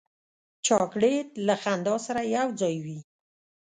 [0.65, 2.99] چاکلېټ له خندا سره یو ځای وي.